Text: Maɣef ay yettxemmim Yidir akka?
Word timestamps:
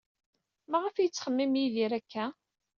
Maɣef 0.69 0.95
ay 0.95 1.03
yettxemmim 1.05 1.53
Yidir 1.61 1.91
akka? 1.99 2.25